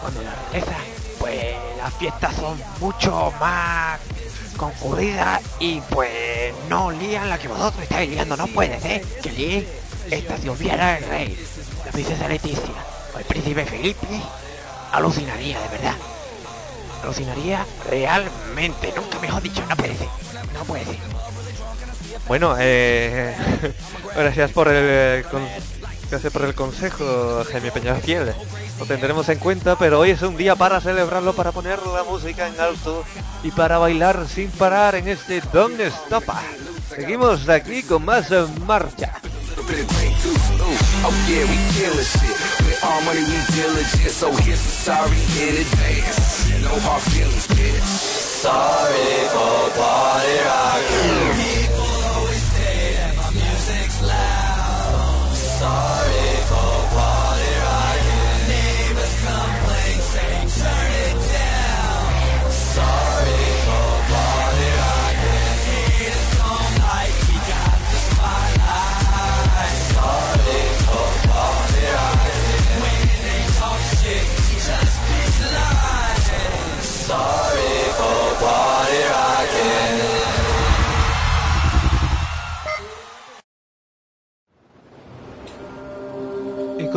Cuando 0.02 0.22
la 0.24 0.34
realeza, 0.34 0.76
pues 1.20 1.56
las 1.78 1.94
fiestas 1.94 2.36
son 2.36 2.62
mucho 2.80 3.32
más 3.40 4.00
concurridas 4.58 5.42
y 5.60 5.80
pues 5.82 6.54
no 6.70 6.92
lían 6.92 7.30
la 7.30 7.38
que 7.38 7.48
vosotros 7.48 7.84
estáis 7.84 8.10
liando. 8.10 8.36
No 8.36 8.48
puede 8.48 8.80
ser 8.80 9.02
que 9.02 9.32
líen 9.32 9.68
esta 10.10 10.38
si 10.38 10.50
hubiera 10.50 10.98
el 10.98 11.06
rey, 11.06 11.48
la 11.86 11.92
princesa 11.92 12.28
Leticia 12.28 12.74
o 13.16 13.20
el 13.20 13.26
príncipe 13.26 13.66
Felipe. 13.66 14.08
Alucinaría, 14.92 15.60
de 15.60 15.68
verdad 15.70 15.96
alucinaría 17.04 17.66
realmente. 17.90 18.94
Nunca 18.96 19.20
mejor 19.20 19.42
dicho, 19.42 19.64
no 19.68 19.76
puede 19.76 19.96
ser. 19.96 20.08
No 20.54 20.64
puede 20.66 20.86
ser. 20.86 20.98
Bueno, 22.28 22.56
eh, 22.60 23.36
gracias 24.16 24.52
por 24.52 24.70
el 24.70 25.26
gracias 26.14 26.32
por 26.32 26.45
el 26.45 26.53
consejo, 26.53 27.43
Jaime 27.51 27.72
Peñafiel. 27.72 28.36
Lo 28.78 28.86
tendremos 28.86 29.28
en 29.30 29.39
cuenta, 29.39 29.76
pero 29.80 29.99
hoy 29.99 30.11
es 30.11 30.22
un 30.22 30.38
día 30.38 30.55
para 30.55 30.80
celebrarlo, 30.80 31.34
para 31.34 31.51
poner 31.51 31.80
la 31.88 32.03
música 32.03 32.47
en 32.47 32.59
alto 32.59 33.03
y 33.41 33.49
para 33.49 33.80
bailar 33.80 34.28
sin 34.28 34.51
parar 34.51 34.93
en 34.93 35.07
este 35.07 35.41
Don't 35.51 35.80
Stop. 35.80 36.26
Seguimos 36.88 37.49
aquí 37.49 37.82
con 37.82 38.05
más 38.05 38.30
eh, 38.30 38.45
marcha. 38.64 39.14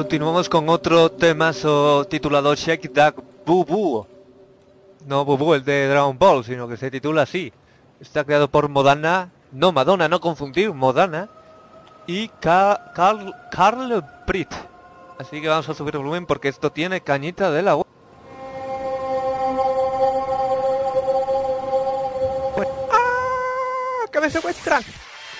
Continuamos 0.06 0.48
con 0.48 0.68
otro 0.68 1.10
temazo 1.10 2.04
titulado 2.04 2.54
Shake 2.54 2.92
That 2.94 3.14
Boo 3.44 3.64
Boo. 3.64 4.06
No 5.04 5.24
Boo 5.24 5.36
Boo, 5.36 5.54
el 5.56 5.64
de 5.64 5.88
Dragon 5.88 6.16
Ball, 6.16 6.44
sino 6.44 6.68
que 6.68 6.76
se 6.76 6.92
titula 6.92 7.22
así. 7.22 7.52
Está 8.00 8.22
creado 8.22 8.46
por 8.48 8.68
Modana, 8.68 9.32
no 9.50 9.72
Madonna, 9.72 10.06
no 10.08 10.20
confundir, 10.20 10.72
Modana. 10.72 11.28
Y 12.06 12.28
Ca- 12.28 12.92
Carl, 12.94 13.34
Carl 13.50 14.00
Brit. 14.28 14.52
Así 15.18 15.40
que 15.42 15.48
vamos 15.48 15.68
a 15.68 15.74
subir 15.74 15.96
el 15.96 16.02
volumen 16.02 16.24
porque 16.24 16.46
esto 16.50 16.70
tiene 16.70 17.00
cañita 17.00 17.50
de 17.50 17.62
la 17.62 17.74
¡Ah! 22.92 24.04
¡Que 24.12 24.20
me 24.20 24.30
secuestran! 24.30 24.82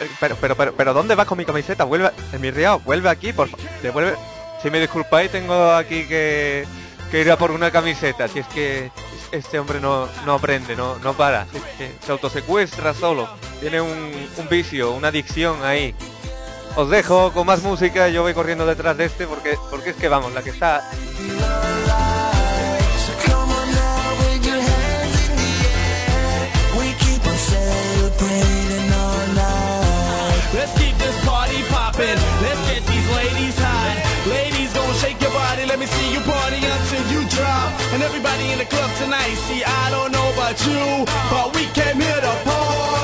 Eh, 0.00 0.10
Pero, 0.20 0.36
pero, 0.40 0.54
pero, 0.56 0.74
pero, 0.74 0.92
¿dónde 0.94 1.14
vas 1.14 1.26
con 1.26 1.38
mi 1.38 1.44
camiseta? 1.44 1.84
Vuelve, 1.84 2.08
a- 2.08 2.38
mi 2.38 2.50
riao, 2.50 2.80
vuelve 2.80 3.08
aquí, 3.08 3.32
por 3.32 3.48
favor. 3.48 3.64
Devuelve. 3.82 4.16
Si 4.62 4.70
me 4.70 4.80
disculpáis, 4.80 5.30
tengo 5.30 5.72
aquí 5.72 6.06
que, 6.06 6.66
que 7.10 7.20
ir 7.20 7.30
a 7.30 7.36
por 7.36 7.50
una 7.50 7.70
camiseta. 7.70 8.28
Si 8.28 8.40
es 8.40 8.46
que 8.48 8.90
este 9.32 9.58
hombre 9.58 9.80
no, 9.80 10.08
no 10.24 10.34
aprende, 10.34 10.76
no, 10.76 10.98
no 10.98 11.14
para. 11.14 11.46
Se 12.04 12.12
autosecuestra 12.12 12.94
solo. 12.94 13.28
Tiene 13.60 13.80
un, 13.80 14.28
un 14.36 14.48
vicio, 14.48 14.92
una 14.92 15.08
adicción 15.08 15.64
ahí. 15.64 15.94
Os 16.76 16.90
dejo 16.90 17.32
con 17.32 17.46
más 17.46 17.62
música, 17.62 18.08
yo 18.08 18.22
voy 18.22 18.34
corriendo 18.34 18.66
detrás 18.66 18.96
de 18.96 19.06
este 19.06 19.26
porque, 19.26 19.56
porque 19.70 19.90
es 19.90 19.96
que 19.96 20.08
vamos, 20.08 20.32
la 20.34 20.42
que 20.42 20.50
está. 20.50 20.90
Drop. 37.36 37.70
And 37.92 38.02
everybody 38.02 38.50
in 38.52 38.58
the 38.58 38.64
club 38.64 38.90
tonight. 38.96 39.34
See, 39.46 39.62
I 39.62 39.90
don't 39.90 40.10
know 40.10 40.26
about 40.32 40.56
you, 40.66 40.84
but 41.30 41.46
we 41.54 41.64
came 41.78 42.00
here 42.00 42.20
to 42.26 42.34
party. 42.44 42.95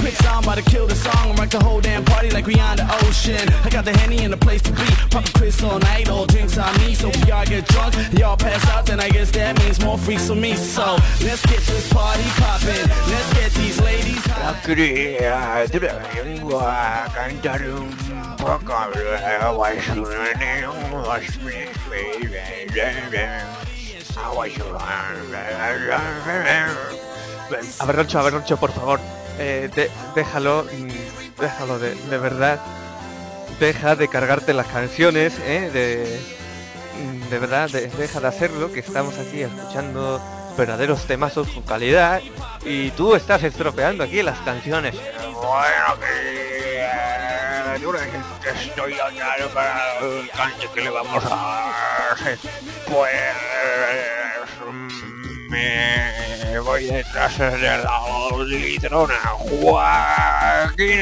Quick 0.00 0.14
song 0.16 0.44
about 0.44 0.58
to 0.58 0.62
kill 0.62 0.86
the 0.86 0.94
song 0.94 1.30
and 1.30 1.38
rock 1.38 1.50
the 1.50 1.62
whole 1.62 1.80
damn 1.80 2.04
party 2.04 2.30
like 2.30 2.46
we 2.46 2.58
on 2.60 2.76
the 2.76 2.86
ocean. 3.06 3.48
I 3.64 3.70
got 3.70 3.84
the 3.84 3.96
henny 3.98 4.22
in 4.22 4.30
the 4.30 4.36
place 4.36 4.62
to 4.62 4.72
be. 4.72 4.84
Pop 5.10 5.28
a 5.28 5.32
quiz 5.32 5.62
all 5.62 5.78
night, 5.78 6.08
all 6.08 6.26
drinks 6.26 6.58
on 6.58 6.72
me. 6.80 6.94
So 6.94 7.08
if 7.08 7.26
y'all 7.26 7.44
get 7.44 7.66
drunk, 7.68 7.94
y'all 8.12 8.36
pass 8.36 8.64
out, 8.68 8.86
then 8.86 9.00
I 9.00 9.08
guess 9.08 9.30
that 9.32 9.58
means 9.62 9.80
more 9.80 9.98
freaks 9.98 10.28
for 10.28 10.34
me. 10.34 10.54
So 10.54 10.96
let's 11.24 11.44
get 11.46 11.60
this 11.60 11.92
party 11.92 12.22
poppin'. 12.36 12.88
Let's 13.08 13.32
get 13.34 13.52
these 13.52 13.80
ladies 13.80 14.24
hot. 14.26 14.56
criatura 14.62 15.98
vengo 16.24 16.60
a 16.60 17.08
cantar 17.14 17.62
un 17.62 17.90
poco 18.36 18.72
A 27.78 27.86
ver, 27.86 27.96
Roncho, 27.96 28.18
a 28.18 28.22
ver, 28.22 28.32
Roncho, 28.32 28.56
por 28.56 28.72
favor. 28.72 29.00
Eh, 29.38 29.68
de- 29.74 29.90
déjalo, 30.14 30.64
mm, 30.64 31.40
déjalo 31.40 31.78
de, 31.78 31.94
verdad. 32.18 32.60
Deja 33.60 33.96
de 33.96 34.08
cargarte 34.08 34.52
las 34.54 34.66
canciones, 34.66 35.34
¿eh? 35.44 35.70
De, 35.72 36.20
mm, 37.02 37.28
de 37.30 37.38
verdad, 37.38 37.68
de- 37.70 37.88
deja 37.88 38.20
de 38.20 38.28
hacerlo, 38.28 38.72
que 38.72 38.80
estamos 38.80 39.18
aquí 39.18 39.42
escuchando 39.42 40.20
verdaderos 40.56 41.04
temazos 41.06 41.48
con 41.48 41.62
calidad 41.64 42.20
y 42.64 42.90
tú 42.92 43.14
estás 43.14 43.42
estropeando 43.42 44.04
aquí 44.04 44.22
las 44.22 44.38
canciones. 44.40 44.94
Bueno, 44.94 45.96
criatura, 47.74 48.00
que 48.42 48.50
estoy 48.68 48.94
para 49.54 49.98
el 50.00 50.30
cante 50.30 50.66
que 50.74 50.80
le 50.80 50.90
vamos 50.90 51.22
a. 51.30 52.14
Pues 52.86 53.12
mm, 53.12 54.15
me 56.50 56.58
voy 56.60 56.84
detrás 56.84 57.38
de 57.38 57.58
la 57.58 58.00
litrona, 58.46 59.14
Joaquín. 59.38 61.00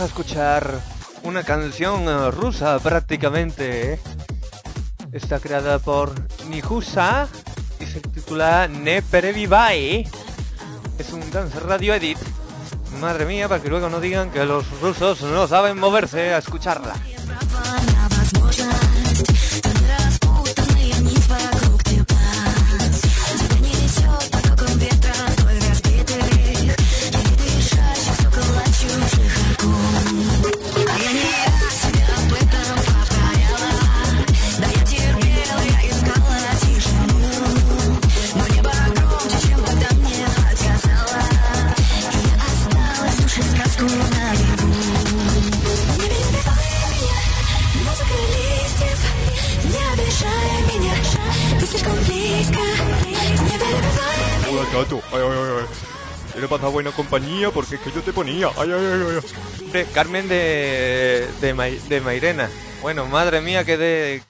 A 0.00 0.04
escuchar 0.06 0.80
una 1.24 1.42
canción 1.42 2.08
eh, 2.08 2.30
rusa 2.30 2.78
prácticamente. 2.78 3.94
¿eh? 3.94 4.00
Está 5.12 5.40
creada 5.40 5.78
por 5.78 6.12
Nihusa 6.48 7.28
y 7.78 7.86
se 7.86 8.00
titula 8.00 8.68
Ne 8.68 9.02
Perevivai. 9.02 10.08
Es 10.98 11.12
un 11.12 11.30
dance 11.30 11.58
radio 11.60 11.94
edit. 11.94 12.18
Madre 13.00 13.26
mía, 13.26 13.48
para 13.48 13.62
que 13.62 13.68
luego 13.68 13.90
no 13.90 14.00
digan 14.00 14.30
que 14.30 14.44
los 14.44 14.80
rusos 14.80 15.22
no 15.22 15.46
saben 15.46 15.78
moverse 15.78 16.32
a 16.34 16.38
escucharla. 16.38 16.94
¿Qué 56.50 56.54
le 56.54 56.58
pasa 56.58 56.72
buena 56.72 56.90
compañía? 56.90 57.50
Porque 57.52 57.76
es 57.76 57.80
que 57.80 57.92
yo 57.92 58.02
te 58.02 58.12
ponía. 58.12 58.48
Ay, 58.58 58.72
ay, 58.72 58.84
ay, 58.92 59.18
ay. 59.22 59.70
De 59.72 59.84
Carmen 59.86 60.26
de, 60.28 61.28
de, 61.40 61.54
Mai- 61.54 61.80
de 61.82 62.00
Mairena. 62.00 62.50
Bueno, 62.82 63.06
madre 63.06 63.40
mía, 63.40 63.64
que 63.64 63.76
de, 63.76 64.20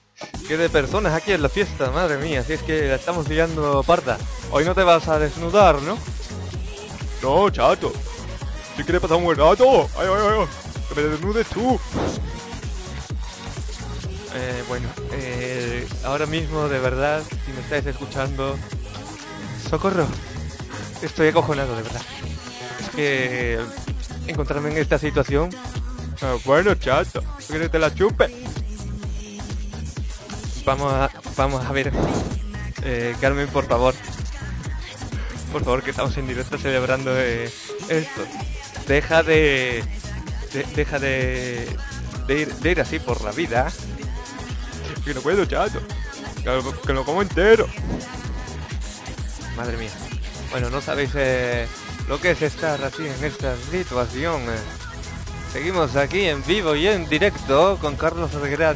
que 0.47 0.55
de 0.55 0.69
personas 0.69 1.15
aquí 1.15 1.31
en 1.31 1.41
la 1.41 1.49
fiesta, 1.49 1.89
madre 1.89 2.17
mía. 2.17 2.43
Si 2.43 2.53
es 2.53 2.61
que 2.61 2.89
la 2.89 2.95
estamos 2.95 3.27
liando 3.27 3.81
parda. 3.81 4.19
Hoy 4.51 4.65
no 4.65 4.75
te 4.75 4.83
vas 4.83 5.07
a 5.07 5.17
desnudar, 5.17 5.81
¿no? 5.81 5.97
No, 7.23 7.49
chato. 7.49 7.91
Si 8.77 8.83
quieres 8.83 9.01
pasar 9.01 9.17
un 9.17 9.23
buen 9.23 9.39
rato. 9.39 9.89
Ay, 9.97 10.07
ay, 10.07 10.21
ay. 10.29 10.37
ay. 10.41 10.47
Que 10.93 11.01
me 11.01 11.07
desnudes 11.07 11.47
tú. 11.47 11.79
Eh, 14.35 14.63
bueno, 14.67 14.87
eh, 15.13 15.87
ahora 16.05 16.27
mismo, 16.27 16.69
de 16.69 16.77
verdad, 16.77 17.23
si 17.45 17.51
me 17.51 17.61
estáis 17.61 17.85
escuchando, 17.87 18.55
socorro. 19.69 20.05
Estoy 21.01 21.29
acojonado, 21.29 21.75
de 21.75 21.83
verdad. 21.83 22.01
Es 22.79 22.89
que 22.95 23.59
encontrarme 24.27 24.69
en 24.71 24.77
esta 24.77 24.97
situación. 24.97 25.49
Ah, 26.21 26.35
bueno, 26.45 26.75
chato. 26.75 27.23
¿Quieres 27.47 27.67
que 27.67 27.69
te 27.69 27.79
la 27.79 27.93
chupe? 27.93 28.29
Vamos 30.65 30.93
a, 30.93 31.09
vamos 31.35 31.65
a 31.65 31.71
ver. 31.71 31.91
Eh, 32.83 33.15
Carmen, 33.19 33.47
por 33.47 33.65
favor. 33.67 33.95
Por 35.51 35.63
favor, 35.63 35.83
que 35.83 35.89
estamos 35.91 36.15
en 36.17 36.27
directo 36.27 36.57
celebrando 36.57 37.11
eh, 37.17 37.51
esto. 37.89 38.21
Deja 38.87 39.23
de, 39.23 39.83
de- 40.53 40.63
deja 40.75 40.99
de, 40.99 41.67
de 42.27 42.39
ir, 42.39 42.53
de 42.55 42.71
ir 42.71 42.81
así 42.81 42.99
por 42.99 43.21
la 43.23 43.31
vida. 43.31 43.71
Que 45.03 45.13
no 45.15 45.21
puedo, 45.21 45.45
chato. 45.45 45.81
Que 46.43 46.49
lo, 46.49 46.81
que 46.81 46.93
lo 46.93 47.03
como 47.03 47.21
entero. 47.23 47.67
Madre 49.57 49.77
mía. 49.77 49.89
Bueno, 50.51 50.69
no 50.69 50.81
sabéis 50.81 51.11
eh, 51.15 51.65
lo 52.07 52.19
que 52.19 52.31
es 52.31 52.41
estar 52.41 52.83
así 52.83 53.07
en 53.07 53.23
esta 53.23 53.55
situación. 53.71 54.41
eh. 54.41 54.59
Seguimos 55.53 55.95
aquí 55.95 56.27
en 56.27 56.45
vivo 56.45 56.75
y 56.75 56.87
en 56.87 57.07
directo 57.07 57.77
con 57.79 57.95
Carlos 57.95 58.33
Reguera. 58.33 58.73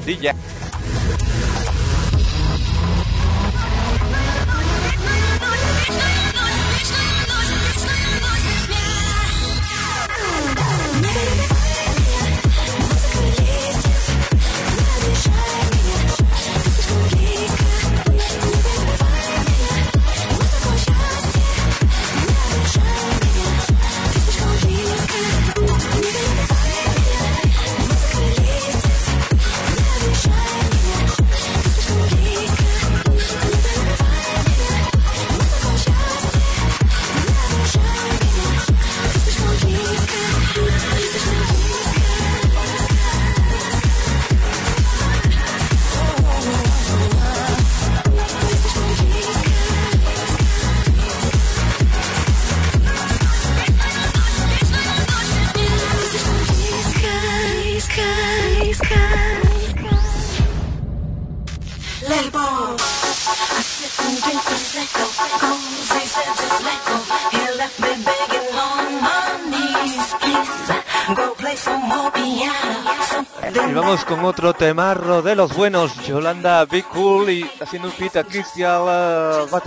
otro 74.45 74.59
temarro 74.59 75.23
de 75.23 75.35
los 75.35 75.55
buenos, 75.55 75.95
Yolanda 76.05 76.65
Be 76.65 76.83
Cool 76.83 77.31
y 77.31 77.49
haciendo 77.59 77.87
un 77.87 77.93
feat 77.95 78.17
a 78.17 78.23
Christian 78.23 78.81
uh, 78.81 79.57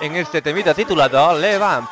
en 0.00 0.16
este 0.16 0.40
temita 0.40 0.72
titulado 0.72 1.38
Levamp. 1.38 1.90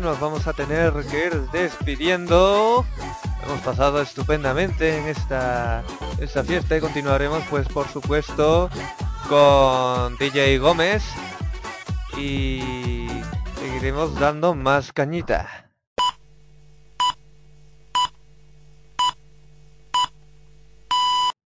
nos 0.00 0.18
vamos 0.18 0.46
a 0.46 0.52
tener 0.52 0.92
que 1.10 1.26
ir 1.26 1.50
despidiendo. 1.50 2.84
Hemos 3.44 3.60
pasado 3.60 4.00
estupendamente 4.00 4.98
en 4.98 5.06
esta, 5.06 5.82
esta 6.18 6.42
fiesta 6.42 6.76
y 6.76 6.80
continuaremos 6.80 7.42
pues 7.50 7.68
por 7.68 7.86
supuesto 7.88 8.70
con 9.28 10.16
DJ 10.16 10.58
Gómez 10.58 11.04
y 12.16 13.06
seguiremos 13.58 14.18
dando 14.18 14.54
más 14.54 14.92
cañita. 14.92 15.63